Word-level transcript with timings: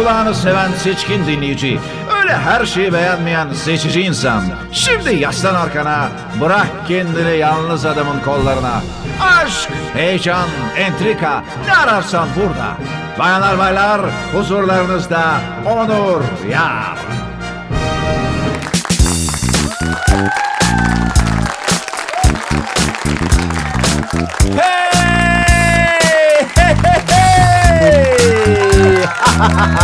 kulağını 0.00 0.34
seven 0.34 0.72
seçkin 0.72 1.26
dinleyici. 1.26 1.80
Öyle 2.20 2.36
her 2.36 2.66
şeyi 2.66 2.92
beğenmeyen 2.92 3.52
seçici 3.52 4.00
insan. 4.00 4.42
Şimdi 4.72 5.14
yaslan 5.14 5.54
arkana, 5.54 6.08
bırak 6.40 6.66
kendini 6.88 7.36
yalnız 7.36 7.86
adamın 7.86 8.20
kollarına. 8.20 8.82
Aşk, 9.22 9.68
heyecan, 9.94 10.48
entrika 10.76 11.44
ne 11.66 11.74
ararsan 11.74 12.28
burada. 12.36 12.76
Bayanlar 13.18 13.58
baylar 13.58 14.00
huzurlarınızda 14.32 15.22
Onur 15.66 16.22
Yar. 16.50 16.98
Hey! 24.56 26.46
Hey, 26.56 26.74
hey, 26.84 27.00
hey! 27.08 27.20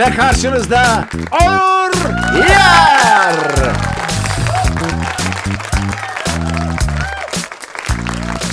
ve 0.00 0.16
karşınızda 0.16 1.04
Onur 1.42 1.92
Yer. 2.48 3.36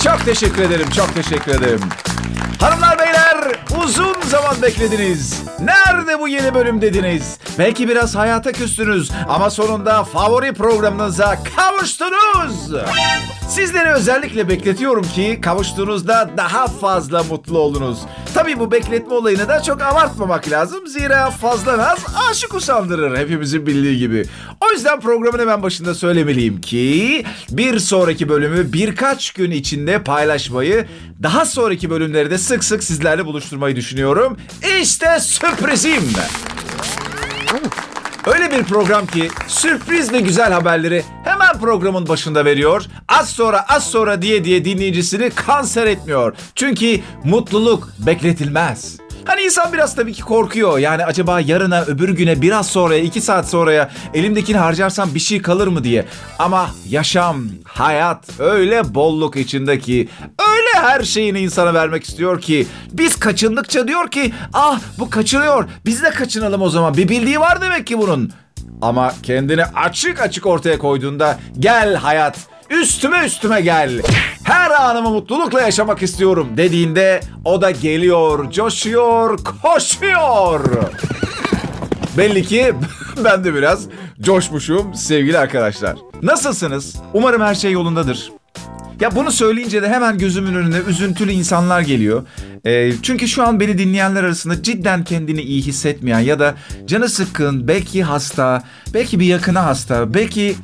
Çok 0.04 0.24
teşekkür 0.24 0.62
ederim, 0.62 0.90
çok 0.90 1.14
teşekkür 1.14 1.52
ederim. 1.52 1.80
Hanımlar 2.60 2.98
beyler 2.98 3.36
uzun 3.84 4.16
zaman 4.26 4.62
beklediniz. 4.62 5.42
Nerede 5.60 6.20
bu 6.20 6.28
yeni 6.28 6.54
bölüm 6.54 6.80
dediniz? 6.80 7.38
Belki 7.58 7.88
biraz 7.88 8.14
hayata 8.14 8.52
küstünüz 8.52 9.10
ama 9.28 9.50
sonunda 9.50 10.04
favori 10.04 10.52
programınıza 10.52 11.38
kavuştunuz. 11.56 12.72
Sizleri 13.48 13.88
özellikle 13.88 14.48
bekletiyorum 14.48 15.04
ki 15.04 15.38
kavuştuğunuzda 15.42 16.30
daha 16.36 16.66
fazla 16.66 17.22
mutlu 17.22 17.58
olunuz. 17.58 17.98
Tabii 18.38 18.58
bu 18.58 18.70
bekletme 18.72 19.14
olayını 19.14 19.48
da 19.48 19.62
çok 19.62 19.82
abartmamak 19.82 20.50
lazım. 20.50 20.86
Zira 20.86 21.30
fazla 21.30 21.78
naz 21.78 21.98
aşık 22.30 22.54
usandırır 22.54 23.18
hepimizin 23.18 23.66
bildiği 23.66 23.98
gibi. 23.98 24.24
O 24.60 24.72
yüzden 24.72 25.00
programın 25.00 25.38
hemen 25.38 25.62
başında 25.62 25.94
söylemeliyim 25.94 26.60
ki 26.60 27.24
bir 27.50 27.78
sonraki 27.78 28.28
bölümü 28.28 28.72
birkaç 28.72 29.30
gün 29.30 29.50
içinde 29.50 30.02
paylaşmayı, 30.02 30.86
daha 31.22 31.46
sonraki 31.46 31.90
bölümleri 31.90 32.30
de 32.30 32.38
sık 32.38 32.64
sık 32.64 32.84
sizlerle 32.84 33.26
buluşturmayı 33.26 33.76
düşünüyorum. 33.76 34.36
İşte 34.80 35.20
sürprizim. 35.20 36.02
Öyle 38.34 38.50
bir 38.50 38.64
program 38.64 39.06
ki 39.06 39.28
sürpriz 39.46 40.12
ve 40.12 40.20
güzel 40.20 40.52
haberleri 40.52 41.04
hemen 41.24 41.60
programın 41.60 42.08
başında 42.08 42.44
veriyor. 42.44 42.84
Az 43.08 43.28
sonra 43.28 43.64
az 43.68 43.90
sonra 43.90 44.22
diye 44.22 44.44
diye 44.44 44.64
dinleyicisini 44.64 45.30
kanser 45.30 45.86
etmiyor. 45.86 46.34
Çünkü 46.54 47.00
mutluluk 47.24 47.88
bekletilmez. 47.98 48.98
Hani 49.24 49.42
insan 49.42 49.72
biraz 49.72 49.94
tabii 49.94 50.12
ki 50.12 50.22
korkuyor. 50.22 50.78
Yani 50.78 51.04
acaba 51.04 51.40
yarına, 51.40 51.82
öbür 51.82 52.08
güne, 52.08 52.42
biraz 52.42 52.66
sonraya, 52.66 53.02
iki 53.02 53.20
saat 53.20 53.48
sonraya 53.48 53.90
elimdekini 54.14 54.56
harcarsam 54.56 55.14
bir 55.14 55.20
şey 55.20 55.42
kalır 55.42 55.66
mı 55.66 55.84
diye. 55.84 56.04
Ama 56.38 56.70
yaşam, 56.88 57.44
hayat 57.64 58.24
öyle 58.38 58.94
bolluk 58.94 59.36
içindeki, 59.36 60.08
her 60.82 61.02
şeyini 61.02 61.40
insana 61.40 61.74
vermek 61.74 62.04
istiyor 62.04 62.40
ki 62.40 62.66
biz 62.92 63.16
kaçındıkça 63.16 63.88
diyor 63.88 64.10
ki 64.10 64.32
ah 64.54 64.80
bu 64.98 65.10
kaçınıyor 65.10 65.64
biz 65.86 66.02
de 66.02 66.10
kaçınalım 66.10 66.62
o 66.62 66.70
zaman 66.70 66.96
bir 66.96 67.08
bildiği 67.08 67.40
var 67.40 67.60
demek 67.60 67.86
ki 67.86 67.98
bunun. 67.98 68.32
Ama 68.82 69.12
kendini 69.22 69.64
açık 69.64 70.20
açık 70.20 70.46
ortaya 70.46 70.78
koyduğunda 70.78 71.38
gel 71.58 71.94
hayat 71.94 72.38
üstüme 72.70 73.26
üstüme 73.26 73.60
gel. 73.60 74.02
Her 74.44 74.70
anımı 74.70 75.10
mutlulukla 75.10 75.60
yaşamak 75.60 76.02
istiyorum 76.02 76.48
dediğinde 76.56 77.20
o 77.44 77.62
da 77.62 77.70
geliyor, 77.70 78.50
coşuyor, 78.50 79.38
koşuyor. 79.62 80.90
Belli 82.18 82.42
ki 82.42 82.74
ben 83.24 83.44
de 83.44 83.54
biraz 83.54 83.86
coşmuşum 84.20 84.94
sevgili 84.94 85.38
arkadaşlar. 85.38 85.96
Nasılsınız? 86.22 86.96
Umarım 87.14 87.42
her 87.42 87.54
şey 87.54 87.72
yolundadır. 87.72 88.37
Ya 89.00 89.16
bunu 89.16 89.32
söyleyince 89.32 89.82
de 89.82 89.88
hemen 89.88 90.18
gözümün 90.18 90.54
önüne 90.54 90.78
üzüntülü 90.88 91.32
insanlar 91.32 91.80
geliyor. 91.80 92.26
Ee, 92.66 92.92
çünkü 93.02 93.28
şu 93.28 93.42
an 93.42 93.60
beni 93.60 93.78
dinleyenler 93.78 94.24
arasında 94.24 94.62
cidden 94.62 95.04
kendini 95.04 95.42
iyi 95.42 95.62
hissetmeyen 95.62 96.20
ya 96.20 96.38
da 96.38 96.54
canı 96.86 97.08
sıkkın, 97.08 97.68
belki 97.68 98.02
hasta, 98.02 98.62
belki 98.94 99.20
bir 99.20 99.26
yakına 99.26 99.66
hasta, 99.66 100.14
belki 100.14 100.56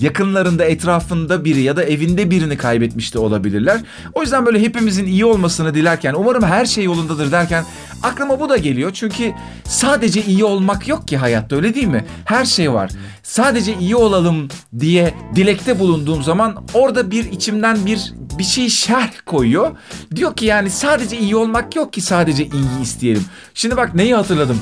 yakınlarında, 0.00 0.64
etrafında 0.64 1.44
biri 1.44 1.62
ya 1.62 1.76
da 1.76 1.84
evinde 1.84 2.30
birini 2.30 2.56
kaybetmiş 2.56 3.14
de 3.14 3.18
olabilirler. 3.18 3.80
O 4.14 4.22
yüzden 4.22 4.46
böyle 4.46 4.60
hepimizin 4.60 5.06
iyi 5.06 5.24
olmasını 5.24 5.74
dilerken, 5.74 6.14
umarım 6.14 6.42
her 6.42 6.66
şey 6.66 6.84
yolundadır 6.84 7.32
derken 7.32 7.64
aklıma 8.02 8.40
bu 8.40 8.48
da 8.48 8.56
geliyor. 8.56 8.90
Çünkü 8.94 9.32
sadece 9.64 10.22
iyi 10.22 10.44
olmak 10.44 10.88
yok 10.88 11.08
ki 11.08 11.16
hayatta 11.16 11.56
öyle 11.56 11.74
değil 11.74 11.86
mi? 11.86 12.04
Her 12.24 12.44
şey 12.44 12.72
var. 12.72 12.90
Sadece 13.22 13.74
iyi 13.74 13.96
olalım 13.96 14.48
diye 14.78 15.14
dilekte 15.34 15.78
bulunduğum 15.78 16.22
zaman 16.22 16.64
orada 16.74 17.10
bir 17.10 17.32
içimden 17.32 17.86
bir 17.86 18.12
bir 18.38 18.44
şey 18.44 18.68
şerh 18.68 19.12
koyuyor. 19.26 19.76
Diyor 20.16 20.36
ki 20.36 20.44
yani 20.46 20.70
sadece 20.70 21.18
iyi 21.18 21.36
olmak 21.36 21.76
yok 21.76 21.92
ki 21.92 22.00
sadece 22.00 22.44
iyi 22.44 22.82
isteyelim. 22.82 23.24
Şimdi 23.54 23.76
bak 23.76 23.94
neyi 23.94 24.14
hatırladım. 24.14 24.58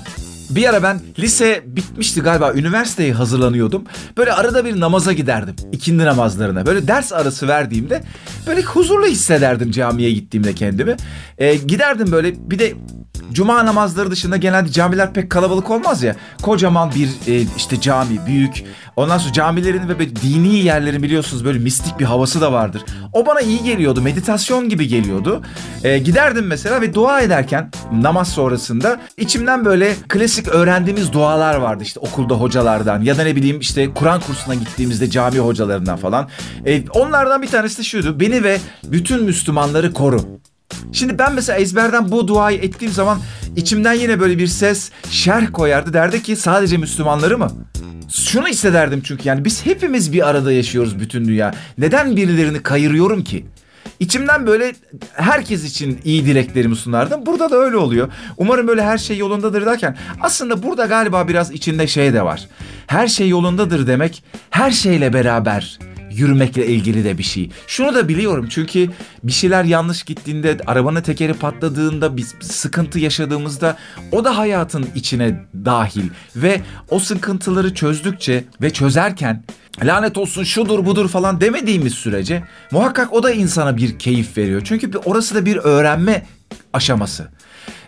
Bir 0.51 0.69
ara 0.69 0.83
ben 0.83 1.01
lise 1.19 1.63
bitmişti 1.67 2.21
galiba 2.21 2.53
üniversiteye 2.53 3.13
hazırlanıyordum. 3.13 3.85
Böyle 4.17 4.33
arada 4.33 4.65
bir 4.65 4.81
namaza 4.81 5.13
giderdim. 5.13 5.55
ikindi 5.73 6.05
namazlarına. 6.05 6.67
Böyle 6.67 6.89
ders 6.89 7.13
arası 7.13 7.49
verdiğimde 7.49 8.03
böyle 8.47 8.63
huzurlu 8.63 9.07
hissederdim 9.07 9.71
camiye 9.71 10.13
gittiğimde 10.13 10.55
kendimi. 10.55 10.97
Ee, 11.39 11.55
giderdim 11.55 12.13
böyle 12.13 12.51
bir 12.51 12.59
de 12.59 12.75
Cuma 13.33 13.67
namazları 13.67 14.11
dışında 14.11 14.37
genelde 14.37 14.73
camiler 14.73 15.13
pek 15.13 15.31
kalabalık 15.31 15.71
olmaz 15.71 16.03
ya. 16.03 16.17
Kocaman 16.43 16.93
bir 16.95 17.09
e, 17.33 17.47
işte 17.57 17.81
cami, 17.81 18.27
büyük. 18.27 18.65
Ondan 18.97 19.19
sonra 19.19 19.33
camilerin 19.33 19.89
ve 19.89 19.99
böyle 19.99 20.17
dini 20.17 20.59
yerlerin 20.59 21.03
biliyorsunuz 21.03 21.45
böyle 21.45 21.59
mistik 21.59 21.99
bir 22.01 22.05
havası 22.05 22.41
da 22.41 22.53
vardır. 22.53 22.83
O 23.13 23.27
bana 23.27 23.41
iyi 23.41 23.65
geliyordu, 23.65 24.03
meditasyon 24.03 24.69
gibi 24.69 24.89
geliyordu. 24.89 25.43
E, 25.85 25.99
giderdim 25.99 26.47
mesela 26.47 26.81
ve 26.81 26.95
dua 26.95 27.21
ederken 27.21 27.71
namaz 27.93 28.29
sonrasında 28.29 29.01
içimden 29.17 29.65
böyle 29.65 29.95
klasik 30.09 30.49
öğrendiğimiz 30.49 31.13
dualar 31.13 31.57
vardı 31.57 31.83
işte 31.83 32.01
okulda 32.01 32.35
hocalardan 32.35 33.03
ya 33.03 33.19
da 33.19 33.23
ne 33.23 33.37
bileyim 33.37 33.61
işte 33.61 33.95
Kur'an 33.95 34.21
kursuna 34.21 34.55
gittiğimizde 34.55 35.11
cami 35.11 35.39
hocalarından 35.39 35.97
falan. 35.97 36.29
E, 36.67 36.89
onlardan 36.89 37.43
bir 37.43 37.49
tanesi 37.49 37.79
de 37.79 37.83
şuydu. 37.83 38.21
Beni 38.21 38.45
ve 38.45 38.59
bütün 38.85 39.25
Müslümanları 39.25 39.93
koru. 39.93 40.21
Şimdi 40.93 41.19
ben 41.19 41.35
mesela 41.35 41.59
ezberden 41.59 42.13
bu 42.13 42.29
duayı 42.29 42.59
ettiğim 42.59 42.93
zaman 42.93 43.19
içimden 43.57 43.93
yine 43.93 44.21
böyle 44.21 44.39
bir 44.39 44.47
ses 44.47 44.91
şerh 45.11 45.53
koyardı. 45.53 45.93
Derdi 45.93 46.23
ki 46.23 46.37
sadece 46.37 46.77
Müslümanları 46.77 47.39
mı? 47.39 47.53
Şunu 48.13 48.49
hissederdim 48.49 49.01
çünkü 49.05 49.29
yani 49.29 49.45
biz 49.45 49.67
hepimiz 49.67 50.13
bir 50.13 50.29
arada 50.29 50.53
yaşıyoruz 50.53 51.01
bütün 51.01 51.25
dünya. 51.25 51.55
Neden 51.79 52.17
birilerini 52.17 52.63
kayırıyorum 52.63 53.25
ki? 53.25 53.47
İçimden 54.01 54.47
böyle 54.47 54.73
herkes 55.13 55.65
için 55.65 56.01
iyi 56.05 56.27
dileklerimi 56.27 56.77
sunardım. 56.77 57.27
Burada 57.27 57.51
da 57.51 57.57
öyle 57.57 57.77
oluyor. 57.77 58.09
Umarım 58.37 58.69
böyle 58.69 58.83
her 58.85 58.99
şey 58.99 59.19
yolundadır 59.19 59.67
derken 59.67 59.97
aslında 60.21 60.63
burada 60.63 60.87
galiba 60.87 61.29
biraz 61.29 61.53
içinde 61.53 61.87
şey 61.87 62.13
de 62.13 62.23
var. 62.23 62.49
Her 62.87 63.09
şey 63.09 63.29
yolundadır 63.29 63.87
demek 63.87 64.25
her 64.51 64.71
şeyle 64.71 65.13
beraber 65.13 65.79
yürümekle 66.17 66.67
ilgili 66.67 67.05
de 67.05 67.19
bir 67.19 67.23
şey. 67.23 67.51
Şunu 67.67 67.95
da 67.95 68.09
biliyorum 68.09 68.47
çünkü 68.51 68.91
bir 69.23 69.33
şeyler 69.33 69.65
yanlış 69.65 70.03
gittiğinde, 70.03 70.57
arabanın 70.67 71.03
tekeri 71.03 71.35
patladığında, 71.35 72.17
biz 72.17 72.35
sıkıntı 72.41 72.99
yaşadığımızda 72.99 73.77
o 74.13 74.25
da 74.25 74.39
hayatın 74.39 74.87
içine 74.95 75.47
dahil 75.65 76.09
ve 76.37 76.61
o 76.91 76.99
sıkıntıları 76.99 77.75
çözdükçe 77.75 78.45
ve 78.63 78.71
çözerken 78.71 79.45
lanet 79.83 80.19
olsun 80.19 80.45
şudur 80.45 80.87
budur 80.87 81.09
falan 81.09 81.41
demediğimiz 81.41 81.95
sürece 81.95 82.45
muhakkak 82.71 83.13
o 83.13 83.23
da 83.23 83.31
insana 83.31 83.77
bir 83.77 83.99
keyif 83.99 84.39
veriyor. 84.39 84.63
Çünkü 84.65 84.91
orası 85.05 85.35
da 85.35 85.47
bir 85.47 85.57
öğrenme 85.57 86.27
aşaması 86.73 87.29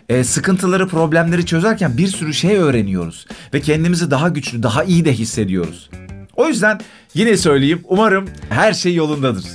e, 0.09 0.23
sıkıntıları, 0.23 0.87
problemleri 0.87 1.45
çözerken 1.45 1.97
bir 1.97 2.07
sürü 2.07 2.33
şey 2.33 2.57
öğreniyoruz 2.57 3.27
ve 3.53 3.61
kendimizi 3.61 4.11
daha 4.11 4.29
güçlü, 4.29 4.63
daha 4.63 4.83
iyi 4.83 5.05
de 5.05 5.13
hissediyoruz. 5.13 5.89
O 6.39 6.47
yüzden 6.47 6.79
yine 7.13 7.37
söyleyeyim 7.37 7.81
umarım 7.83 8.29
her 8.49 8.73
şey 8.73 8.93
yolundadır. 8.95 9.45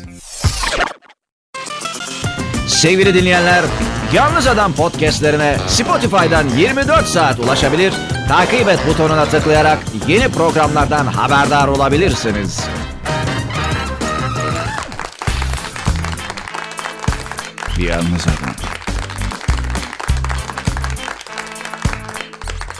Sevgili 2.66 3.14
dinleyenler, 3.14 3.64
Yalnız 4.12 4.46
Adam 4.46 4.72
podcastlerine 4.72 5.56
Spotify'dan 5.66 6.48
24 6.48 7.06
saat 7.06 7.40
ulaşabilir, 7.40 7.92
takip 8.28 8.68
et 8.68 8.78
butonuna 8.88 9.24
tıklayarak 9.24 9.78
yeni 10.08 10.28
programlardan 10.28 11.06
haberdar 11.06 11.68
olabilirsiniz. 11.68 12.64
Yalnız 17.78 18.26
adam. 18.26 18.54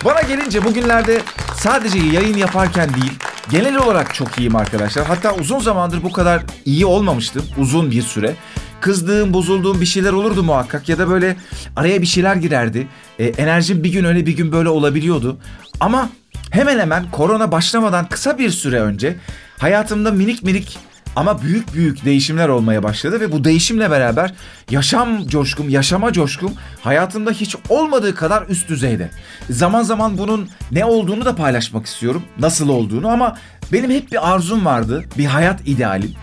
Bana 0.04 0.22
gelince 0.22 0.64
bugünlerde 0.64 1.20
sadece 1.56 1.98
yayın 1.98 2.36
yaparken 2.36 2.94
değil, 2.94 3.18
genel 3.50 3.76
olarak 3.76 4.14
çok 4.14 4.38
iyiyim 4.38 4.56
arkadaşlar. 4.56 5.06
Hatta 5.06 5.34
uzun 5.34 5.58
zamandır 5.58 6.02
bu 6.02 6.12
kadar 6.12 6.42
iyi 6.64 6.86
olmamıştım. 6.86 7.44
Uzun 7.58 7.90
bir 7.90 8.02
süre. 8.02 8.34
Kızdığım, 8.80 9.32
bozulduğum 9.32 9.80
bir 9.80 9.86
şeyler 9.86 10.12
olurdu 10.12 10.42
muhakkak 10.42 10.88
ya 10.88 10.98
da 10.98 11.10
böyle 11.10 11.36
araya 11.76 12.02
bir 12.02 12.06
şeyler 12.06 12.36
girerdi. 12.36 12.88
E, 13.18 13.26
enerjim 13.26 13.84
bir 13.84 13.92
gün 13.92 14.04
öyle 14.04 14.26
bir 14.26 14.36
gün 14.36 14.52
böyle 14.52 14.68
olabiliyordu. 14.68 15.38
Ama 15.80 16.10
hemen 16.50 16.78
hemen 16.78 17.10
korona 17.10 17.52
başlamadan 17.52 18.08
kısa 18.08 18.38
bir 18.38 18.50
süre 18.50 18.80
önce 18.80 19.16
hayatımda 19.58 20.10
minik 20.10 20.42
minik 20.42 20.78
ama 21.16 21.42
büyük 21.42 21.74
büyük 21.74 22.04
değişimler 22.04 22.48
olmaya 22.48 22.82
başladı 22.82 23.20
ve 23.20 23.32
bu 23.32 23.44
değişimle 23.44 23.90
beraber 23.90 24.34
yaşam 24.70 25.26
coşkum, 25.26 25.68
yaşama 25.68 26.12
coşkum 26.12 26.52
hayatımda 26.80 27.30
hiç 27.30 27.56
olmadığı 27.68 28.14
kadar 28.14 28.46
üst 28.48 28.68
düzeyde. 28.68 29.10
Zaman 29.50 29.82
zaman 29.82 30.18
bunun 30.18 30.48
ne 30.72 30.84
olduğunu 30.84 31.24
da 31.24 31.36
paylaşmak 31.36 31.86
istiyorum, 31.86 32.22
nasıl 32.38 32.68
olduğunu 32.68 33.08
ama 33.08 33.36
benim 33.72 33.90
hep 33.90 34.12
bir 34.12 34.32
arzum 34.32 34.64
vardı, 34.64 35.04
bir 35.18 35.24
hayat 35.24 35.60
idealim. 35.68 36.14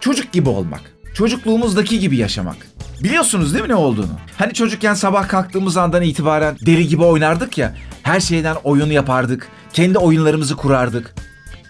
Çocuk 0.00 0.32
gibi 0.32 0.48
olmak, 0.48 0.80
çocukluğumuzdaki 1.14 1.98
gibi 1.98 2.16
yaşamak. 2.16 2.56
Biliyorsunuz 3.02 3.54
değil 3.54 3.64
mi 3.64 3.70
ne 3.70 3.74
olduğunu? 3.74 4.12
Hani 4.36 4.54
çocukken 4.54 4.94
sabah 4.94 5.28
kalktığımız 5.28 5.76
andan 5.76 6.02
itibaren 6.02 6.56
deli 6.66 6.88
gibi 6.88 7.02
oynardık 7.02 7.58
ya. 7.58 7.74
Her 8.02 8.20
şeyden 8.20 8.56
oyun 8.64 8.90
yapardık. 8.90 9.48
Kendi 9.72 9.98
oyunlarımızı 9.98 10.56
kurardık. 10.56 11.14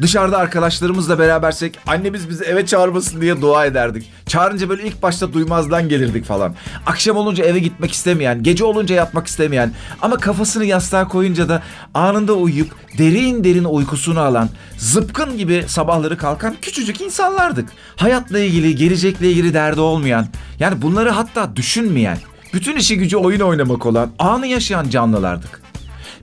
Dışarıda 0.00 0.38
arkadaşlarımızla 0.38 1.18
berabersek 1.18 1.78
annemiz 1.86 2.28
bizi 2.28 2.44
eve 2.44 2.66
çağırmasın 2.66 3.20
diye 3.20 3.40
dua 3.40 3.66
ederdik. 3.66 4.10
Çağırınca 4.26 4.68
böyle 4.68 4.82
ilk 4.82 5.02
başta 5.02 5.32
duymazdan 5.32 5.88
gelirdik 5.88 6.24
falan. 6.24 6.54
Akşam 6.86 7.16
olunca 7.16 7.44
eve 7.44 7.58
gitmek 7.58 7.92
istemeyen, 7.92 8.42
gece 8.42 8.64
olunca 8.64 8.94
yatmak 8.94 9.26
istemeyen 9.26 9.72
ama 10.02 10.16
kafasını 10.16 10.64
yastığa 10.64 11.08
koyunca 11.08 11.48
da 11.48 11.62
anında 11.94 12.32
uyuyup 12.32 12.74
derin 12.98 13.44
derin 13.44 13.64
uykusunu 13.64 14.20
alan, 14.20 14.48
zıpkın 14.78 15.38
gibi 15.38 15.64
sabahları 15.66 16.16
kalkan 16.18 16.56
küçücük 16.62 17.00
insanlardık. 17.00 17.68
Hayatla 17.96 18.38
ilgili, 18.38 18.76
gelecekle 18.76 19.30
ilgili 19.30 19.54
derdi 19.54 19.80
olmayan, 19.80 20.26
yani 20.58 20.82
bunları 20.82 21.10
hatta 21.10 21.56
düşünmeyen, 21.56 22.18
bütün 22.54 22.76
işi 22.76 22.98
gücü 22.98 23.16
oyun 23.16 23.40
oynamak 23.40 23.86
olan, 23.86 24.10
anı 24.18 24.46
yaşayan 24.46 24.88
canlılardık. 24.88 25.69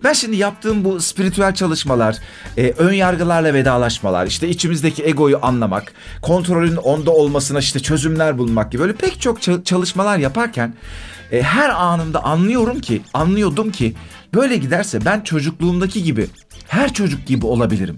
Ben 0.03 0.13
şimdi 0.13 0.35
yaptığım 0.35 0.85
bu 0.85 1.01
spiritüel 1.01 1.53
çalışmalar, 1.53 2.17
e, 2.57 2.69
ön 2.69 2.93
yargılarla 2.93 3.53
vedalaşmalar, 3.53 4.27
işte 4.27 4.49
içimizdeki 4.49 5.05
egoyu 5.05 5.39
anlamak, 5.41 5.93
kontrolün 6.21 6.75
onda 6.75 7.11
olmasına 7.11 7.59
işte 7.59 7.79
çözümler 7.79 8.37
bulmak 8.37 8.71
gibi 8.71 8.81
böyle 8.81 8.93
pek 8.93 9.21
çok 9.21 9.65
çalışmalar 9.65 10.17
yaparken 10.17 10.73
e, 11.31 11.41
her 11.41 11.69
anımda 11.69 12.23
anlıyorum 12.23 12.79
ki, 12.79 13.01
anlıyordum 13.13 13.71
ki 13.71 13.95
böyle 14.33 14.57
giderse 14.57 15.05
ben 15.05 15.21
çocukluğumdaki 15.21 16.03
gibi, 16.03 16.27
her 16.67 16.93
çocuk 16.93 17.27
gibi 17.27 17.45
olabilirim. 17.45 17.97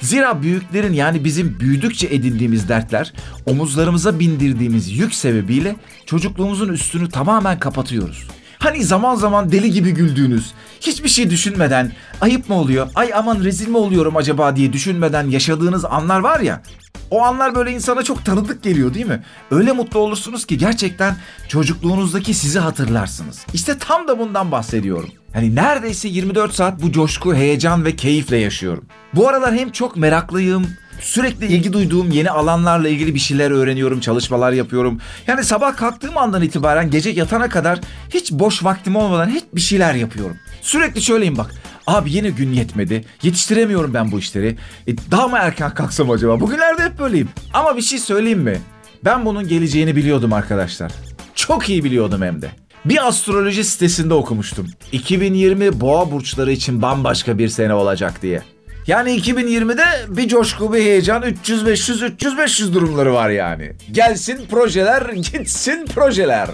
Zira 0.00 0.42
büyüklerin 0.42 0.92
yani 0.92 1.24
bizim 1.24 1.60
büyüdükçe 1.60 2.06
edindiğimiz 2.06 2.68
dertler, 2.68 3.12
omuzlarımıza 3.46 4.18
bindirdiğimiz 4.18 4.90
yük 4.90 5.14
sebebiyle 5.14 5.76
çocukluğumuzun 6.06 6.68
üstünü 6.68 7.08
tamamen 7.08 7.58
kapatıyoruz. 7.58 8.28
Hani 8.58 8.84
zaman 8.84 9.14
zaman 9.14 9.52
deli 9.52 9.70
gibi 9.70 9.90
güldüğünüz, 9.90 10.52
hiçbir 10.82 11.08
şey 11.08 11.30
düşünmeden 11.30 11.92
ayıp 12.20 12.48
mı 12.48 12.54
oluyor, 12.54 12.88
ay 12.94 13.14
aman 13.14 13.44
rezil 13.44 13.68
mi 13.68 13.76
oluyorum 13.76 14.16
acaba 14.16 14.56
diye 14.56 14.72
düşünmeden 14.72 15.30
yaşadığınız 15.30 15.84
anlar 15.84 16.20
var 16.20 16.40
ya. 16.40 16.62
O 17.10 17.22
anlar 17.22 17.54
böyle 17.54 17.72
insana 17.72 18.02
çok 18.02 18.24
tanıdık 18.24 18.62
geliyor 18.62 18.94
değil 18.94 19.06
mi? 19.06 19.22
Öyle 19.50 19.72
mutlu 19.72 19.98
olursunuz 19.98 20.46
ki 20.46 20.58
gerçekten 20.58 21.16
çocukluğunuzdaki 21.48 22.34
sizi 22.34 22.58
hatırlarsınız. 22.58 23.46
İşte 23.54 23.78
tam 23.78 24.08
da 24.08 24.18
bundan 24.18 24.52
bahsediyorum. 24.52 25.10
Hani 25.32 25.54
neredeyse 25.54 26.08
24 26.08 26.54
saat 26.54 26.82
bu 26.82 26.92
coşku, 26.92 27.34
heyecan 27.34 27.84
ve 27.84 27.96
keyifle 27.96 28.36
yaşıyorum. 28.36 28.84
Bu 29.14 29.28
aralar 29.28 29.54
hem 29.54 29.72
çok 29.72 29.96
meraklıyım, 29.96 30.66
Sürekli 31.02 31.46
ilgi 31.46 31.72
duyduğum 31.72 32.10
yeni 32.10 32.30
alanlarla 32.30 32.88
ilgili 32.88 33.14
bir 33.14 33.20
şeyler 33.20 33.50
öğreniyorum, 33.50 34.00
çalışmalar 34.00 34.52
yapıyorum. 34.52 35.00
Yani 35.26 35.44
sabah 35.44 35.76
kalktığım 35.76 36.18
andan 36.18 36.42
itibaren 36.42 36.90
gece 36.90 37.10
yatana 37.10 37.48
kadar 37.48 37.80
hiç 38.14 38.32
boş 38.32 38.64
vaktim 38.64 38.96
olmadan 38.96 39.30
hep 39.30 39.54
bir 39.54 39.60
şeyler 39.60 39.94
yapıyorum. 39.94 40.36
Sürekli 40.62 41.02
şöyleyim 41.02 41.36
bak. 41.36 41.54
Abi 41.86 42.12
yine 42.12 42.30
gün 42.30 42.52
yetmedi. 42.52 43.04
Yetiştiremiyorum 43.22 43.94
ben 43.94 44.12
bu 44.12 44.18
işleri. 44.18 44.56
E, 44.86 44.96
daha 45.10 45.28
mı 45.28 45.38
erken 45.40 45.74
kalksam 45.74 46.10
acaba? 46.10 46.40
Bugünlerde 46.40 46.82
hep 46.82 46.98
böyleyim. 46.98 47.28
Ama 47.54 47.76
bir 47.76 47.82
şey 47.82 47.98
söyleyeyim 47.98 48.40
mi? 48.40 48.60
Ben 49.04 49.24
bunun 49.26 49.48
geleceğini 49.48 49.96
biliyordum 49.96 50.32
arkadaşlar. 50.32 50.92
Çok 51.34 51.68
iyi 51.68 51.84
biliyordum 51.84 52.22
hem 52.22 52.42
de. 52.42 52.50
Bir 52.84 53.06
astroloji 53.08 53.64
sitesinde 53.64 54.14
okumuştum. 54.14 54.66
2020 54.92 55.80
boğa 55.80 56.10
burçları 56.10 56.52
için 56.52 56.82
bambaşka 56.82 57.38
bir 57.38 57.48
sene 57.48 57.74
olacak 57.74 58.22
diye. 58.22 58.42
Yani 58.86 59.10
2020'de 59.10 59.84
bir 60.08 60.28
coşku, 60.28 60.72
bir 60.72 60.78
heyecan, 60.78 61.22
300 61.22 61.66
500 61.66 62.02
300 62.02 62.38
500 62.38 62.74
durumları 62.74 63.14
var 63.14 63.30
yani. 63.30 63.72
Gelsin 63.92 64.46
projeler, 64.50 65.12
gitsin 65.12 65.86
projeler. 65.94 66.48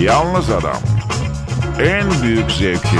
Yalnız 0.00 0.50
adam. 0.50 0.76
En 1.82 2.22
büyük 2.22 2.50
zevkin. 2.50 2.98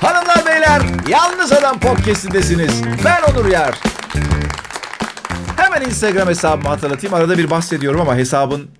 Hanımlar 0.00 0.46
beyler, 0.46 0.82
Yalnız 1.08 1.52
Adam 1.52 1.80
podcast'indesiniz. 1.80 2.82
Ben 3.04 3.32
Onur 3.32 3.46
Yar. 3.46 3.80
Hemen 5.56 5.82
Instagram 5.82 6.28
hesabımı 6.28 6.68
hatırlatayım. 6.68 7.14
Arada 7.14 7.38
bir 7.38 7.50
bahsediyorum 7.50 8.00
ama 8.00 8.16
hesabın 8.16 8.70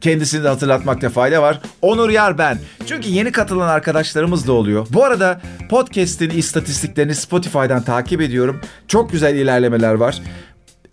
Kendisini 0.00 0.44
de 0.44 0.48
hatırlatmakta 0.48 1.10
fayda 1.10 1.42
var. 1.42 1.60
Onur 1.82 2.10
Yar 2.10 2.38
ben. 2.38 2.58
Çünkü 2.86 3.08
yeni 3.08 3.32
katılan 3.32 3.68
arkadaşlarımız 3.68 4.46
da 4.46 4.52
oluyor. 4.52 4.86
Bu 4.90 5.04
arada 5.04 5.40
podcast'in 5.70 6.30
istatistiklerini 6.30 7.14
Spotify'dan 7.14 7.82
takip 7.82 8.20
ediyorum. 8.20 8.60
Çok 8.88 9.12
güzel 9.12 9.34
ilerlemeler 9.34 9.94
var. 9.94 10.22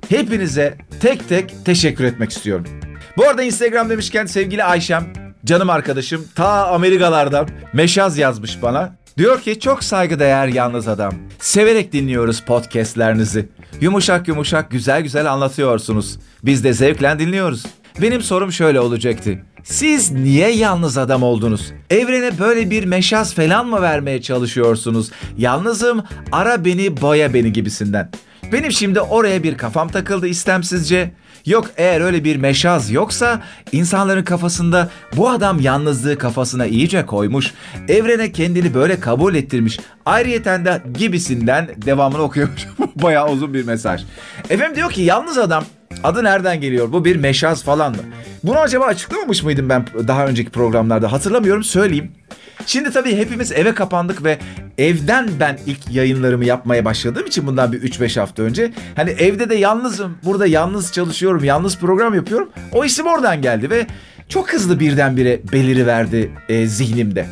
Hepinize 0.10 0.78
tek 1.00 1.30
tek 1.30 1.66
teşekkür 1.66 2.04
etmek 2.04 2.32
istiyorum. 2.32 2.66
Bu 3.18 3.26
arada 3.26 3.44
Instagram 3.44 3.90
demişken 3.90 4.26
sevgili 4.26 4.64
Ayşem, 4.64 5.23
canım 5.46 5.70
arkadaşım 5.70 6.28
ta 6.36 6.68
Amerikalardan 6.68 7.48
meşaz 7.74 8.18
yazmış 8.18 8.62
bana. 8.62 8.96
Diyor 9.18 9.42
ki 9.42 9.60
çok 9.60 9.84
saygıdeğer 9.84 10.48
yalnız 10.48 10.88
adam. 10.88 11.14
Severek 11.40 11.94
dinliyoruz 11.94 12.42
podcastlerinizi. 12.42 13.50
Yumuşak 13.82 14.28
yumuşak 14.28 14.72
güzel 14.72 15.02
güzel 15.02 15.32
anlatıyorsunuz. 15.32 16.20
Biz 16.44 16.64
de 16.64 16.74
zevkle 16.74 17.20
dinliyoruz. 17.20 17.66
Benim 18.02 18.22
sorum 18.22 18.52
şöyle 18.52 18.80
olacaktı. 18.80 19.40
Siz 19.64 20.12
niye 20.12 20.50
yalnız 20.50 20.98
adam 20.98 21.24
oldunuz? 21.24 21.74
Evrene 21.90 22.40
böyle 22.40 22.70
bir 22.70 22.86
meşaz 22.86 23.34
falan 23.34 23.68
mı 23.68 23.82
vermeye 23.82 24.22
çalışıyorsunuz? 24.22 25.12
Yalnızım, 25.38 26.04
ara 26.32 26.66
beni, 26.66 27.02
boya 27.02 27.34
beni 27.34 27.54
gibisinden. 27.54 28.12
Benim 28.52 28.72
şimdi 28.72 29.02
oraya 29.02 29.44
bir 29.44 29.58
kafam 29.58 29.90
takıldı 29.90 30.28
istemsizce. 30.28 31.12
Yok 31.46 31.70
eğer 31.78 32.02
öyle 32.02 32.24
bir 32.24 32.36
meşaz 32.36 32.92
yoksa 32.92 33.42
insanların 33.72 34.24
kafasında 34.24 34.90
bu 35.18 35.30
adam 35.30 35.60
yalnızlığı 35.60 36.18
kafasına 36.18 36.66
iyice 36.66 37.06
koymuş. 37.06 37.54
Evrene 37.88 38.32
kendini 38.32 38.74
böyle 38.74 39.00
kabul 39.00 39.36
ettirmiş. 39.36 39.80
Ayrıyeten 40.06 40.66
de 40.66 40.82
gibisinden 40.98 41.70
devamını 41.86 42.22
okuyormuş. 42.22 42.68
Bayağı 42.96 43.30
uzun 43.30 43.54
bir 43.54 43.66
mesaj. 43.66 44.04
Efendim 44.50 44.76
diyor 44.76 44.92
ki 44.92 45.02
yalnız 45.02 45.38
adam 45.38 45.64
Adı 46.04 46.24
nereden 46.24 46.62
geliyor? 46.62 46.92
Bu 46.92 47.06
bir 47.06 47.16
meşaz 47.16 47.64
falan 47.64 47.92
mı? 47.92 47.98
Bunu 48.44 48.60
acaba 48.60 48.86
açıklamamış 48.86 49.44
mıydım 49.44 49.70
ben 49.70 49.86
daha 50.08 50.28
önceki 50.28 50.52
programlarda? 50.52 51.12
Hatırlamıyorum 51.12 51.64
söyleyeyim. 51.64 52.12
Şimdi 52.66 52.92
tabii 52.92 53.16
hepimiz 53.16 53.52
eve 53.52 53.74
kapandık 53.74 54.24
ve 54.24 54.40
evden 54.78 55.30
ben 55.40 55.60
ilk 55.66 55.92
yayınlarımı 55.92 56.46
yapmaya 56.46 56.86
başladığım 56.86 57.28
için 57.28 57.48
bundan 57.48 57.72
bir 57.72 57.82
3-5 57.82 58.20
hafta 58.20 58.44
önce. 58.44 58.74
Hani 58.96 59.10
evde 59.10 59.50
de 59.50 59.56
yalnızım, 59.56 60.18
burada 60.24 60.48
yalnız 60.48 60.94
çalışıyorum, 60.94 61.44
yalnız 61.44 61.78
program 61.78 62.14
yapıyorum. 62.14 62.50
O 62.72 62.86
isim 62.86 63.08
oradan 63.08 63.42
geldi 63.42 63.70
ve 63.70 63.88
çok 64.30 64.54
hızlı 64.54 64.80
birdenbire 64.80 65.40
beliri 65.52 65.88
verdi 65.88 66.32
e, 66.50 66.68
zihnimde. 66.68 67.28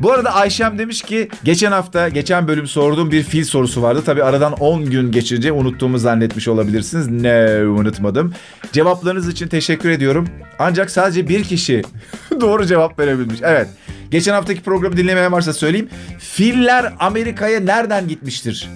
Bu 0.00 0.12
arada 0.12 0.34
Ayşem 0.34 0.78
demiş 0.78 1.02
ki 1.02 1.28
geçen 1.44 1.72
hafta 1.72 2.08
geçen 2.08 2.48
bölüm 2.48 2.66
sorduğum 2.66 3.10
bir 3.10 3.22
fil 3.22 3.44
sorusu 3.44 3.82
vardı. 3.82 4.02
Tabi 4.04 4.22
aradan 4.22 4.52
10 4.52 4.84
gün 4.84 5.12
geçince 5.12 5.52
unuttuğumu 5.52 5.98
zannetmiş 5.98 6.48
olabilirsiniz. 6.48 7.08
Ne 7.08 7.64
unutmadım. 7.66 8.34
Cevaplarınız 8.72 9.28
için 9.28 9.48
teşekkür 9.48 9.90
ediyorum. 9.90 10.28
Ancak 10.58 10.90
sadece 10.90 11.28
bir 11.28 11.44
kişi 11.44 11.82
doğru 12.40 12.66
cevap 12.66 12.98
verebilmiş. 12.98 13.40
Evet. 13.42 13.68
Geçen 14.10 14.32
haftaki 14.32 14.62
programı 14.62 14.96
dinlemeyen 14.96 15.32
varsa 15.32 15.52
söyleyeyim. 15.52 15.88
Filler 16.18 16.92
Amerika'ya 16.98 17.60
nereden 17.60 18.08
gitmiştir? 18.08 18.68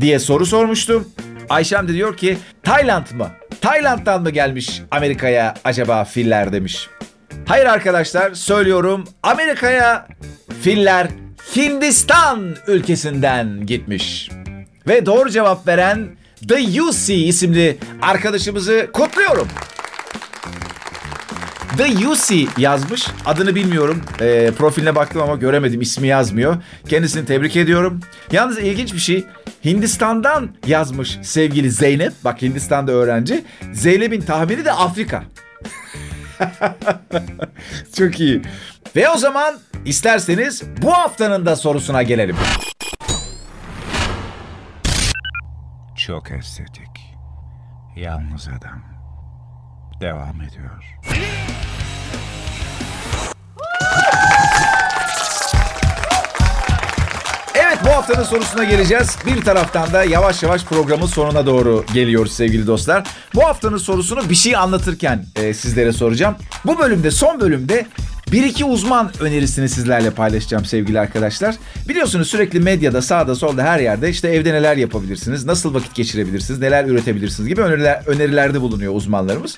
diye 0.00 0.18
soru 0.18 0.46
sormuştum. 0.46 1.08
Ayşem 1.48 1.88
de 1.88 1.92
diyor 1.92 2.16
ki 2.16 2.38
Tayland 2.62 3.06
mı? 3.14 3.30
Tayland'dan 3.60 4.22
mı 4.22 4.30
gelmiş 4.30 4.82
Amerika'ya 4.90 5.54
acaba 5.64 6.04
filler 6.04 6.52
demiş. 6.52 6.88
Hayır 7.46 7.66
arkadaşlar 7.66 8.34
söylüyorum 8.34 9.04
Amerika'ya 9.22 10.08
filler 10.60 11.08
Hindistan 11.56 12.56
ülkesinden 12.66 13.66
gitmiş. 13.66 14.30
Ve 14.88 15.06
doğru 15.06 15.30
cevap 15.30 15.68
veren 15.68 16.08
The 16.48 16.82
UC 16.82 17.14
isimli 17.14 17.78
arkadaşımızı 18.02 18.88
kutluyorum. 18.92 19.48
The 21.76 22.08
UC 22.08 22.46
yazmış. 22.58 23.08
Adını 23.26 23.54
bilmiyorum. 23.54 24.02
E, 24.20 24.50
profiline 24.58 24.94
baktım 24.94 25.22
ama 25.22 25.36
göremedim. 25.36 25.80
İsmi 25.80 26.08
yazmıyor. 26.08 26.56
Kendisini 26.88 27.26
tebrik 27.26 27.56
ediyorum. 27.56 28.00
Yalnız 28.32 28.58
ilginç 28.58 28.92
bir 28.94 28.98
şey. 28.98 29.24
Hindistan'dan 29.64 30.48
yazmış 30.66 31.18
sevgili 31.22 31.70
Zeynep. 31.70 32.12
Bak 32.24 32.42
Hindistan'da 32.42 32.92
öğrenci. 32.92 33.44
Zeynep'in 33.72 34.20
tahmini 34.20 34.64
de 34.64 34.72
Afrika. 34.72 35.22
Çok 37.96 38.20
iyi. 38.20 38.42
Ve 38.96 39.08
o 39.08 39.16
zaman 39.16 39.54
isterseniz 39.84 40.62
bu 40.82 40.92
haftanın 40.92 41.46
da 41.46 41.56
sorusuna 41.56 42.02
gelelim. 42.02 42.36
Çok 45.96 46.30
estetik. 46.30 47.14
Yalnız 47.96 48.48
adam. 48.48 48.82
Devam 50.00 50.40
ediyor. 50.40 50.84
Haftanın 58.04 58.26
sorusuna 58.26 58.64
geleceğiz. 58.64 59.16
Bir 59.26 59.40
taraftan 59.40 59.92
da 59.92 60.04
yavaş 60.04 60.42
yavaş 60.42 60.64
programın 60.64 61.06
sonuna 61.06 61.46
doğru 61.46 61.84
geliyoruz 61.94 62.32
sevgili 62.32 62.66
dostlar. 62.66 63.04
Bu 63.34 63.44
haftanın 63.44 63.76
sorusunu 63.76 64.30
bir 64.30 64.34
şey 64.34 64.56
anlatırken 64.56 65.24
e, 65.36 65.54
sizlere 65.54 65.92
soracağım. 65.92 66.34
Bu 66.66 66.78
bölümde 66.78 67.10
son 67.10 67.40
bölümde 67.40 67.86
bir 68.32 68.42
iki 68.42 68.64
uzman 68.64 69.12
önerisini 69.20 69.68
sizlerle 69.68 70.10
paylaşacağım 70.10 70.64
sevgili 70.64 71.00
arkadaşlar. 71.00 71.54
Biliyorsunuz 71.88 72.28
sürekli 72.28 72.60
medyada 72.60 73.02
sağda 73.02 73.34
solda 73.34 73.62
her 73.62 73.80
yerde 73.80 74.10
işte 74.10 74.28
evde 74.28 74.52
neler 74.52 74.76
yapabilirsiniz, 74.76 75.44
nasıl 75.44 75.74
vakit 75.74 75.94
geçirebilirsiniz, 75.94 76.60
neler 76.60 76.84
üretebilirsiniz 76.84 77.48
gibi 77.48 77.60
öneriler, 77.60 78.02
önerilerde 78.06 78.60
bulunuyor 78.60 78.94
uzmanlarımız. 78.94 79.56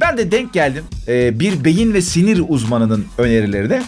Ben 0.00 0.18
de 0.18 0.32
denk 0.32 0.52
geldim 0.52 0.84
e, 1.08 1.40
bir 1.40 1.64
beyin 1.64 1.94
ve 1.94 2.02
sinir 2.02 2.42
uzmanının 2.48 3.06
önerilerine. 3.18 3.82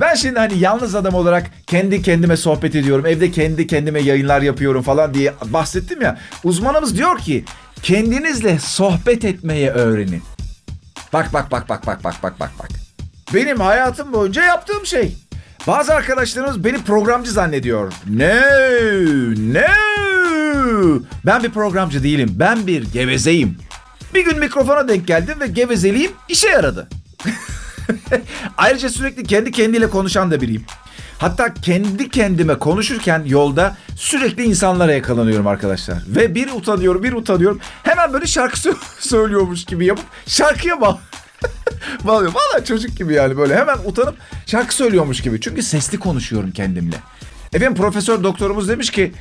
Ben 0.00 0.14
şimdi 0.14 0.38
hani 0.38 0.58
yalnız 0.58 0.94
adam 0.94 1.14
olarak 1.14 1.50
kendi 1.66 2.02
kendime 2.02 2.36
sohbet 2.36 2.74
ediyorum. 2.74 3.06
Evde 3.06 3.30
kendi 3.30 3.66
kendime 3.66 4.00
yayınlar 4.00 4.42
yapıyorum 4.42 4.82
falan 4.82 5.14
diye 5.14 5.34
bahsettim 5.44 6.02
ya. 6.02 6.18
Uzmanımız 6.44 6.98
diyor 6.98 7.18
ki 7.18 7.44
kendinizle 7.82 8.58
sohbet 8.58 9.24
etmeye 9.24 9.70
öğrenin. 9.70 10.22
Bak 11.12 11.32
bak 11.32 11.50
bak 11.50 11.68
bak 11.68 11.86
bak 11.86 12.04
bak 12.04 12.14
bak 12.22 12.40
bak 12.40 12.50
bak. 12.58 12.68
Benim 13.34 13.60
hayatım 13.60 14.12
boyunca 14.12 14.44
yaptığım 14.44 14.86
şey. 14.86 15.16
Bazı 15.66 15.94
arkadaşlarımız 15.94 16.64
beni 16.64 16.78
programcı 16.78 17.30
zannediyor. 17.30 17.92
No, 18.06 18.34
no. 19.52 19.68
Ben 21.26 21.42
bir 21.42 21.50
programcı 21.50 22.02
değilim. 22.02 22.28
Ben 22.32 22.66
bir 22.66 22.92
gevezeyim. 22.92 23.58
Bir 24.14 24.24
gün 24.24 24.38
mikrofona 24.38 24.88
denk 24.88 25.06
geldim 25.06 25.40
ve 25.40 25.46
gevezeliğim 25.46 26.12
işe 26.28 26.48
yaradı. 26.48 26.88
Ayrıca 28.56 28.88
sürekli 28.88 29.22
kendi 29.24 29.52
kendiyle 29.52 29.90
konuşan 29.90 30.30
da 30.30 30.40
biriyim. 30.40 30.64
Hatta 31.18 31.54
kendi 31.54 32.08
kendime 32.08 32.58
konuşurken 32.58 33.22
yolda 33.26 33.76
sürekli 33.96 34.44
insanlara 34.44 34.92
yakalanıyorum 34.92 35.46
arkadaşlar. 35.46 35.98
Ve 36.06 36.34
bir 36.34 36.50
utanıyorum, 36.50 37.02
bir 37.02 37.12
utanıyorum. 37.12 37.60
Hemen 37.82 38.12
böyle 38.12 38.26
şarkı 38.26 38.56
sö- 38.68 38.76
söylüyormuş 39.00 39.64
gibi 39.64 39.86
yapıp 39.86 40.04
şarkıya 40.26 40.80
bağ 40.80 40.98
bağlıyorum. 42.04 42.34
Valla 42.34 42.64
çocuk 42.64 42.96
gibi 42.96 43.14
yani 43.14 43.36
böyle 43.36 43.56
hemen 43.56 43.78
utanıp 43.84 44.14
şarkı 44.46 44.74
söylüyormuş 44.74 45.20
gibi. 45.20 45.40
Çünkü 45.40 45.62
sesli 45.62 45.98
konuşuyorum 45.98 46.50
kendimle. 46.50 46.96
Efendim 47.52 47.74
profesör 47.74 48.22
doktorumuz 48.22 48.68
demiş 48.68 48.90
ki 48.90 49.12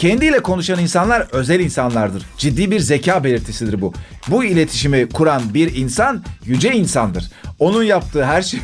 kendiyle 0.00 0.42
konuşan 0.42 0.78
insanlar 0.78 1.26
özel 1.32 1.60
insanlardır. 1.60 2.22
Ciddi 2.38 2.70
bir 2.70 2.80
zeka 2.80 3.24
belirtisidir 3.24 3.80
bu. 3.80 3.92
Bu 4.28 4.44
iletişimi 4.44 5.08
kuran 5.08 5.54
bir 5.54 5.74
insan 5.74 6.24
yüce 6.44 6.72
insandır. 6.72 7.30
Onun 7.58 7.82
yaptığı 7.82 8.24
her 8.24 8.42
şey... 8.42 8.60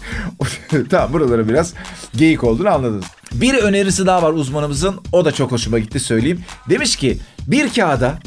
tamam 0.90 1.12
buralara 1.12 1.48
biraz 1.48 1.74
geyik 2.16 2.44
olduğunu 2.44 2.68
anladınız. 2.68 3.04
Bir 3.32 3.54
önerisi 3.54 4.06
daha 4.06 4.22
var 4.22 4.32
uzmanımızın. 4.32 5.00
O 5.12 5.24
da 5.24 5.32
çok 5.32 5.52
hoşuma 5.52 5.78
gitti 5.78 6.00
söyleyeyim. 6.00 6.44
Demiş 6.68 6.96
ki 6.96 7.18
bir 7.46 7.74
kağıda 7.74 8.18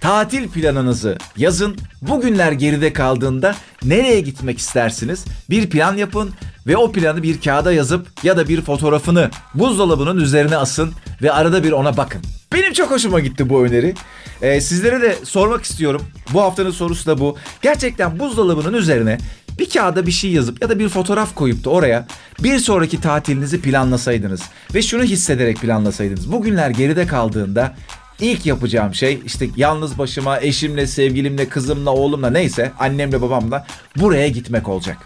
tatil 0.00 0.48
planınızı 0.48 1.18
yazın. 1.36 1.76
Bugünler 2.02 2.52
geride 2.52 2.92
kaldığında 2.92 3.56
nereye 3.84 4.20
gitmek 4.20 4.58
istersiniz? 4.58 5.24
Bir 5.50 5.70
plan 5.70 5.96
yapın 5.96 6.30
ve 6.68 6.76
o 6.76 6.92
planı 6.92 7.22
bir 7.22 7.40
kağıda 7.40 7.72
yazıp 7.72 8.06
ya 8.22 8.36
da 8.36 8.48
bir 8.48 8.62
fotoğrafını 8.62 9.30
buzdolabının 9.54 10.20
üzerine 10.20 10.56
asın 10.56 10.92
ve 11.22 11.32
arada 11.32 11.64
bir 11.64 11.72
ona 11.72 11.96
bakın. 11.96 12.22
Benim 12.52 12.72
çok 12.72 12.90
hoşuma 12.90 13.20
gitti 13.20 13.48
bu 13.48 13.64
öneri. 13.64 13.94
Ee, 14.42 14.60
sizlere 14.60 15.02
de 15.02 15.16
sormak 15.24 15.64
istiyorum. 15.64 16.02
Bu 16.32 16.40
haftanın 16.42 16.70
sorusu 16.70 17.06
da 17.06 17.20
bu. 17.20 17.36
Gerçekten 17.62 18.18
buzdolabının 18.18 18.72
üzerine 18.72 19.18
bir 19.58 19.70
kağıda 19.70 20.06
bir 20.06 20.12
şey 20.12 20.30
yazıp 20.30 20.62
ya 20.62 20.68
da 20.68 20.78
bir 20.78 20.88
fotoğraf 20.88 21.34
koyup 21.34 21.64
da 21.64 21.70
oraya 21.70 22.06
bir 22.42 22.58
sonraki 22.58 23.00
tatilinizi 23.00 23.60
planlasaydınız 23.60 24.42
ve 24.74 24.82
şunu 24.82 25.02
hissederek 25.02 25.56
planlasaydınız. 25.56 26.32
Bugünler 26.32 26.70
geride 26.70 27.06
kaldığında 27.06 27.74
İlk 28.20 28.46
yapacağım 28.46 28.94
şey 28.94 29.20
işte 29.26 29.48
yalnız 29.56 29.98
başıma 29.98 30.40
eşimle, 30.40 30.86
sevgilimle, 30.86 31.48
kızımla, 31.48 31.90
oğlumla 31.90 32.30
neyse 32.30 32.72
annemle 32.78 33.22
babamla 33.22 33.66
buraya 33.96 34.28
gitmek 34.28 34.68
olacak. 34.68 34.96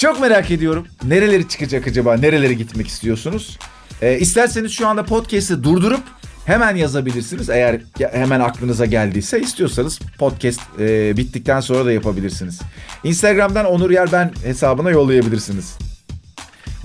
Çok 0.00 0.20
merak 0.20 0.50
ediyorum. 0.50 0.86
Nereleri 1.04 1.48
çıkacak 1.48 1.86
acaba? 1.86 2.16
Nerelere 2.16 2.54
gitmek 2.54 2.86
istiyorsunuz? 2.86 3.58
Ee, 4.02 4.18
isterseniz 4.18 4.72
şu 4.72 4.88
anda 4.88 5.04
podcast'i 5.04 5.64
durdurup 5.64 6.00
hemen 6.44 6.76
yazabilirsiniz. 6.76 7.50
Eğer 7.50 7.80
hemen 8.12 8.40
aklınıza 8.40 8.86
geldiyse 8.86 9.40
istiyorsanız 9.40 9.98
podcast 10.18 10.60
e, 10.78 11.16
bittikten 11.16 11.60
sonra 11.60 11.84
da 11.84 11.92
yapabilirsiniz. 11.92 12.60
Instagram'dan 13.04 13.66
Onur 13.66 13.90
Yer 13.90 14.12
Ben 14.12 14.32
hesabına 14.44 14.90
yollayabilirsiniz. 14.90 15.78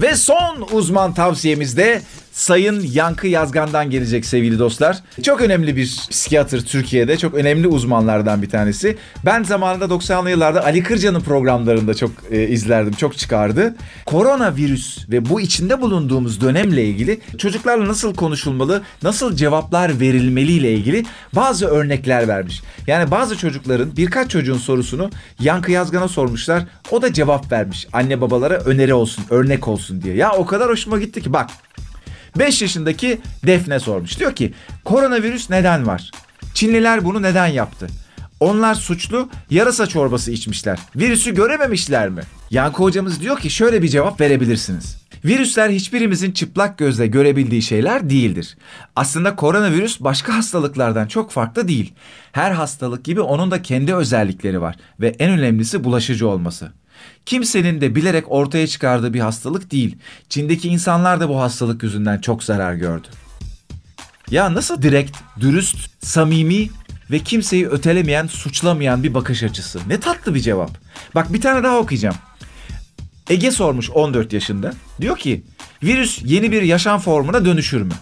Ve 0.01 0.15
son 0.15 0.67
uzman 0.71 1.13
tavsiyemiz 1.13 1.77
de 1.77 2.01
Sayın 2.35 2.81
Yankı 2.93 3.27
Yazgan'dan 3.27 3.89
gelecek 3.89 4.25
sevgili 4.25 4.59
dostlar. 4.59 4.97
Çok 5.23 5.41
önemli 5.41 5.75
bir 5.75 6.07
psikiyatr 6.09 6.59
Türkiye'de. 6.59 7.17
Çok 7.17 7.33
önemli 7.33 7.67
uzmanlardan 7.67 8.41
bir 8.41 8.49
tanesi. 8.49 8.97
Ben 9.25 9.43
zamanında 9.43 9.85
90'lı 9.85 10.29
yıllarda 10.29 10.65
Ali 10.65 10.83
Kırca'nın 10.83 11.21
programlarında 11.21 11.93
çok 11.93 12.11
e, 12.31 12.47
izlerdim. 12.47 12.93
Çok 12.93 13.17
çıkardı. 13.17 13.75
Koronavirüs 14.05 15.09
ve 15.09 15.29
bu 15.29 15.41
içinde 15.41 15.81
bulunduğumuz 15.81 16.41
dönemle 16.41 16.85
ilgili 16.85 17.19
çocuklarla 17.37 17.87
nasıl 17.87 18.15
konuşulmalı, 18.15 18.81
nasıl 19.03 19.35
cevaplar 19.35 19.99
verilmeli 19.99 20.51
ile 20.51 20.73
ilgili 20.73 21.05
bazı 21.33 21.67
örnekler 21.67 22.27
vermiş. 22.27 22.61
Yani 22.87 23.11
bazı 23.11 23.37
çocukların 23.37 23.97
birkaç 23.97 24.31
çocuğun 24.31 24.57
sorusunu 24.57 25.09
Yankı 25.39 25.71
Yazgan'a 25.71 26.07
sormuşlar. 26.07 26.63
O 26.91 27.01
da 27.01 27.13
cevap 27.13 27.51
vermiş. 27.51 27.87
Anne 27.93 28.21
babalara 28.21 28.55
öneri 28.55 28.93
olsun, 28.93 29.25
örnek 29.29 29.67
olsun 29.67 30.01
diye. 30.01 30.15
Ya 30.15 30.31
o 30.31 30.45
kadar 30.45 30.69
hoşuma 30.69 30.99
gitti 30.99 31.21
ki 31.21 31.33
bak 31.33 31.49
5 32.39 32.61
yaşındaki 32.61 33.21
Defne 33.45 33.79
sormuş. 33.79 34.19
Diyor 34.19 34.35
ki 34.35 34.53
koronavirüs 34.85 35.49
neden 35.49 35.87
var? 35.87 36.11
Çinliler 36.53 37.05
bunu 37.05 37.21
neden 37.21 37.47
yaptı? 37.47 37.87
Onlar 38.39 38.75
suçlu 38.75 39.29
yarasa 39.49 39.87
çorbası 39.87 40.31
içmişler. 40.31 40.79
Virüsü 40.95 41.35
görememişler 41.35 42.09
mi? 42.09 42.21
Yankı 42.51 42.83
hocamız 42.83 43.21
diyor 43.21 43.39
ki 43.39 43.49
şöyle 43.49 43.81
bir 43.81 43.87
cevap 43.87 44.21
verebilirsiniz. 44.21 44.97
Virüsler 45.25 45.69
hiçbirimizin 45.69 46.31
çıplak 46.31 46.77
gözle 46.77 47.07
görebildiği 47.07 47.61
şeyler 47.61 48.09
değildir. 48.09 48.57
Aslında 48.95 49.35
koronavirüs 49.35 49.99
başka 49.99 50.35
hastalıklardan 50.35 51.07
çok 51.07 51.31
farklı 51.31 51.67
değil. 51.67 51.93
Her 52.31 52.51
hastalık 52.51 53.05
gibi 53.05 53.21
onun 53.21 53.51
da 53.51 53.61
kendi 53.61 53.95
özellikleri 53.95 54.61
var 54.61 54.75
ve 54.99 55.15
en 55.19 55.31
önemlisi 55.31 55.83
bulaşıcı 55.83 56.27
olması. 56.27 56.71
Kimsenin 57.25 57.81
de 57.81 57.95
bilerek 57.95 58.31
ortaya 58.31 58.67
çıkardığı 58.67 59.13
bir 59.13 59.19
hastalık 59.19 59.71
değil. 59.71 59.97
Çin'deki 60.29 60.69
insanlar 60.69 61.19
da 61.19 61.29
bu 61.29 61.39
hastalık 61.39 61.83
yüzünden 61.83 62.19
çok 62.19 62.43
zarar 62.43 62.73
gördü. 62.73 63.07
Ya 64.31 64.53
nasıl 64.53 64.81
direkt, 64.81 65.17
dürüst, 65.39 66.05
samimi 66.05 66.69
ve 67.11 67.19
kimseyi 67.19 67.67
ötelemeyen, 67.67 68.27
suçlamayan 68.27 69.03
bir 69.03 69.13
bakış 69.13 69.43
açısı. 69.43 69.79
Ne 69.87 69.99
tatlı 69.99 70.35
bir 70.35 70.39
cevap. 70.39 70.71
Bak 71.15 71.33
bir 71.33 71.41
tane 71.41 71.63
daha 71.63 71.77
okuyacağım. 71.77 72.15
Ege 73.29 73.51
sormuş 73.51 73.89
14 73.89 74.33
yaşında. 74.33 74.73
Diyor 75.01 75.17
ki 75.17 75.43
virüs 75.83 76.19
yeni 76.23 76.51
bir 76.51 76.61
yaşam 76.61 76.99
formuna 76.99 77.45
dönüşür 77.45 77.81
mü? 77.81 77.93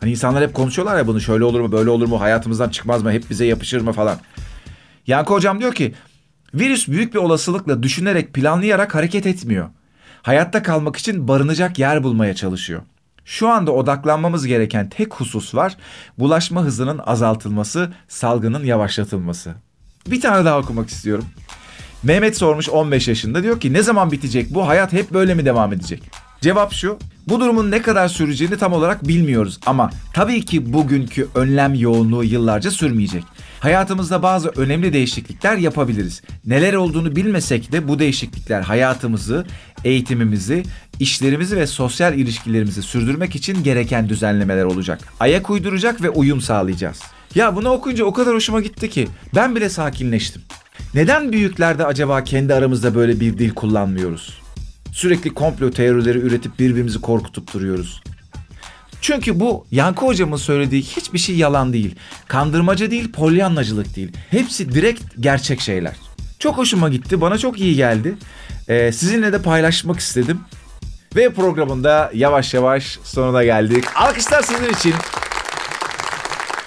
Hani 0.00 0.10
insanlar 0.10 0.42
hep 0.42 0.54
konuşuyorlar 0.54 0.96
ya 0.96 1.06
bunu 1.06 1.20
şöyle 1.20 1.44
olur 1.44 1.60
mu 1.60 1.72
böyle 1.72 1.90
olur 1.90 2.08
mu 2.08 2.20
hayatımızdan 2.20 2.68
çıkmaz 2.68 3.02
mı 3.02 3.12
hep 3.12 3.30
bize 3.30 3.44
yapışır 3.44 3.80
mı 3.80 3.92
falan. 3.92 4.18
Yankı 5.06 5.34
hocam 5.34 5.60
diyor 5.60 5.74
ki 5.74 5.94
virüs 6.54 6.88
büyük 6.88 7.14
bir 7.14 7.18
olasılıkla 7.18 7.82
düşünerek 7.82 8.34
planlayarak 8.34 8.94
hareket 8.94 9.26
etmiyor. 9.26 9.68
Hayatta 10.22 10.62
kalmak 10.62 10.96
için 10.96 11.28
barınacak 11.28 11.78
yer 11.78 12.02
bulmaya 12.02 12.34
çalışıyor. 12.34 12.82
Şu 13.24 13.48
anda 13.48 13.72
odaklanmamız 13.72 14.46
gereken 14.46 14.88
tek 14.88 15.14
husus 15.14 15.54
var. 15.54 15.76
Bulaşma 16.18 16.62
hızının 16.62 17.00
azaltılması, 17.06 17.92
salgının 18.08 18.64
yavaşlatılması. 18.64 19.54
Bir 20.06 20.20
tane 20.20 20.44
daha 20.44 20.58
okumak 20.58 20.88
istiyorum. 20.88 21.24
Mehmet 22.02 22.36
sormuş 22.36 22.68
15 22.68 23.08
yaşında 23.08 23.42
diyor 23.42 23.60
ki 23.60 23.72
ne 23.72 23.82
zaman 23.82 24.12
bitecek 24.12 24.54
bu 24.54 24.68
hayat 24.68 24.92
hep 24.92 25.12
böyle 25.12 25.34
mi 25.34 25.44
devam 25.44 25.72
edecek? 25.72 26.27
Cevap 26.40 26.72
şu 26.72 26.98
bu 27.28 27.40
durumun 27.40 27.70
ne 27.70 27.82
kadar 27.82 28.08
süreceğini 28.08 28.56
tam 28.56 28.72
olarak 28.72 29.08
bilmiyoruz 29.08 29.58
ama 29.66 29.90
tabii 30.12 30.44
ki 30.44 30.72
bugünkü 30.72 31.28
önlem 31.34 31.74
yoğunluğu 31.74 32.24
yıllarca 32.24 32.70
sürmeyecek. 32.70 33.24
Hayatımızda 33.60 34.22
bazı 34.22 34.48
önemli 34.48 34.92
değişiklikler 34.92 35.56
yapabiliriz. 35.56 36.22
Neler 36.46 36.74
olduğunu 36.74 37.16
bilmesek 37.16 37.72
de 37.72 37.88
bu 37.88 37.98
değişiklikler 37.98 38.62
hayatımızı, 38.62 39.46
eğitimimizi, 39.84 40.62
işlerimizi 41.00 41.56
ve 41.56 41.66
sosyal 41.66 42.14
ilişkilerimizi 42.18 42.82
sürdürmek 42.82 43.36
için 43.36 43.62
gereken 43.62 44.08
düzenlemeler 44.08 44.64
olacak. 44.64 45.00
Ayak 45.20 45.50
uyduracak 45.50 46.02
ve 46.02 46.10
uyum 46.10 46.40
sağlayacağız. 46.40 47.00
Ya 47.34 47.56
bunu 47.56 47.68
okuyunca 47.68 48.04
o 48.04 48.12
kadar 48.12 48.34
hoşuma 48.34 48.60
gitti 48.60 48.90
ki 48.90 49.08
ben 49.34 49.56
bile 49.56 49.68
sakinleştim. 49.68 50.42
Neden 50.94 51.32
büyüklerde 51.32 51.86
acaba 51.86 52.24
kendi 52.24 52.54
aramızda 52.54 52.94
böyle 52.94 53.20
bir 53.20 53.38
dil 53.38 53.50
kullanmıyoruz? 53.50 54.47
Sürekli 54.92 55.34
komplo 55.34 55.70
teorileri 55.70 56.18
üretip 56.18 56.58
birbirimizi 56.58 57.00
korkutup 57.00 57.52
duruyoruz. 57.54 58.02
Çünkü 59.00 59.40
bu 59.40 59.66
Yankı 59.70 60.06
hocamın 60.06 60.36
söylediği 60.36 60.82
hiçbir 60.82 61.18
şey 61.18 61.36
yalan 61.36 61.72
değil. 61.72 61.94
Kandırmaca 62.28 62.90
değil, 62.90 63.12
polyanlacılık 63.12 63.96
değil. 63.96 64.12
Hepsi 64.30 64.72
direkt 64.72 65.02
gerçek 65.20 65.60
şeyler. 65.60 65.96
Çok 66.38 66.58
hoşuma 66.58 66.88
gitti, 66.88 67.20
bana 67.20 67.38
çok 67.38 67.60
iyi 67.60 67.76
geldi. 67.76 68.14
Ee, 68.68 68.92
sizinle 68.92 69.32
de 69.32 69.42
paylaşmak 69.42 69.98
istedim. 70.00 70.40
Ve 71.16 71.32
programında 71.32 72.10
yavaş 72.14 72.54
yavaş 72.54 72.98
sonuna 73.04 73.44
geldik. 73.44 73.84
Alkışlar 73.94 74.42
sizin 74.42 74.72
için. 74.72 74.94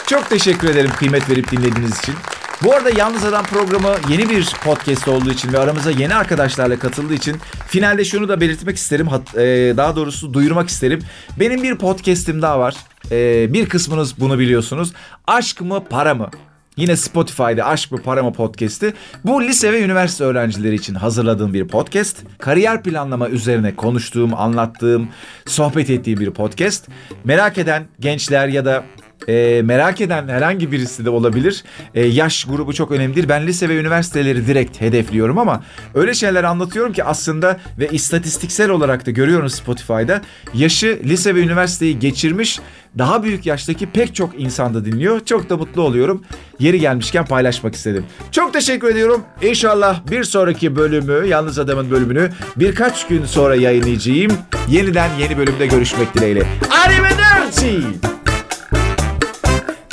Çok 0.07 0.29
teşekkür 0.29 0.69
ederim 0.69 0.91
kıymet 0.97 1.29
verip 1.29 1.51
dinlediğiniz 1.51 1.99
için. 1.99 2.15
Bu 2.63 2.73
arada 2.73 2.89
Yalnız 2.97 3.25
Adam 3.25 3.45
programı 3.45 3.95
yeni 4.09 4.29
bir 4.29 4.55
podcast 4.63 5.07
olduğu 5.07 5.31
için 5.31 5.53
ve 5.53 5.59
aramıza 5.59 5.91
yeni 5.91 6.15
arkadaşlarla 6.15 6.79
katıldığı 6.79 7.13
için 7.13 7.37
finalde 7.67 8.05
şunu 8.05 8.29
da 8.29 8.41
belirtmek 8.41 8.77
isterim. 8.77 9.07
E, 9.37 9.41
daha 9.77 9.95
doğrusu 9.95 10.33
duyurmak 10.33 10.69
isterim. 10.69 10.99
Benim 11.39 11.63
bir 11.63 11.75
podcast'im 11.75 12.41
daha 12.41 12.59
var. 12.59 12.75
E, 13.11 13.53
bir 13.53 13.69
kısmınız 13.69 14.19
bunu 14.19 14.39
biliyorsunuz. 14.39 14.93
Aşk 15.27 15.61
mı 15.61 15.83
para 15.89 16.15
mı? 16.15 16.29
Yine 16.77 16.97
Spotify'da 16.97 17.65
Aşk 17.65 17.91
mı 17.91 18.01
Para 18.01 18.23
mı 18.23 18.33
podcast'i. 18.33 18.93
Bu 19.25 19.43
lise 19.43 19.73
ve 19.73 19.81
üniversite 19.81 20.23
öğrencileri 20.23 20.75
için 20.75 20.95
hazırladığım 20.95 21.53
bir 21.53 21.67
podcast. 21.67 22.17
Kariyer 22.37 22.83
planlama 22.83 23.29
üzerine 23.29 23.75
konuştuğum, 23.75 24.33
anlattığım, 24.33 25.09
sohbet 25.45 25.89
ettiğim 25.89 26.19
bir 26.19 26.31
podcast. 26.31 26.87
Merak 27.23 27.57
eden 27.57 27.87
gençler 27.99 28.47
ya 28.47 28.65
da 28.65 28.83
e, 29.27 29.61
merak 29.63 30.01
eden 30.01 30.27
herhangi 30.27 30.71
birisi 30.71 31.05
de 31.05 31.09
olabilir. 31.09 31.63
E, 31.95 32.05
yaş 32.05 32.45
grubu 32.45 32.73
çok 32.73 32.91
önemlidir. 32.91 33.29
Ben 33.29 33.47
lise 33.47 33.69
ve 33.69 33.77
üniversiteleri 33.77 34.47
direkt 34.47 34.81
hedefliyorum 34.81 35.37
ama 35.37 35.63
öyle 35.93 36.13
şeyler 36.13 36.43
anlatıyorum 36.43 36.93
ki 36.93 37.03
aslında 37.03 37.59
ve 37.79 37.87
istatistiksel 37.87 38.69
olarak 38.69 39.05
da 39.05 39.11
görüyorum 39.11 39.49
Spotify'da 39.49 40.21
yaşı 40.53 40.99
lise 41.03 41.35
ve 41.35 41.39
üniversiteyi 41.39 41.99
geçirmiş 41.99 42.59
daha 42.97 43.23
büyük 43.23 43.45
yaştaki 43.45 43.85
pek 43.85 44.15
çok 44.15 44.39
insan 44.39 44.73
da 44.73 44.85
dinliyor. 44.85 45.25
Çok 45.25 45.49
da 45.49 45.57
mutlu 45.57 45.81
oluyorum. 45.81 46.23
Yeri 46.59 46.79
gelmişken 46.79 47.25
paylaşmak 47.25 47.75
istedim. 47.75 48.05
Çok 48.31 48.53
teşekkür 48.53 48.87
ediyorum. 48.87 49.21
İnşallah 49.41 50.07
bir 50.11 50.23
sonraki 50.23 50.75
bölümü, 50.75 51.27
Yalnız 51.27 51.59
Adam'ın 51.59 51.91
bölümünü 51.91 52.29
birkaç 52.55 53.07
gün 53.07 53.25
sonra 53.25 53.55
yayınlayacağım. 53.55 54.31
Yeniden 54.69 55.09
yeni 55.19 55.37
bölümde 55.37 55.67
görüşmek 55.67 56.15
dileğiyle. 56.15 56.43
Arrivederci! 56.85 57.83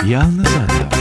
Yalnız 0.09 0.47
Adam 0.47 0.98